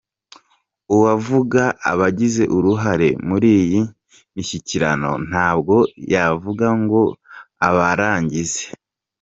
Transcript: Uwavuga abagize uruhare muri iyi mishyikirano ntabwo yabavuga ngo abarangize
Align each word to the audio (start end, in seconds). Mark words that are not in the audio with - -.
Uwavuga 0.95 1.63
abagize 1.91 2.43
uruhare 2.57 3.09
muri 3.27 3.49
iyi 3.61 3.81
mishyikirano 4.33 5.11
ntabwo 5.29 5.75
yabavuga 6.13 6.67
ngo 6.81 7.01
abarangize 7.67 8.63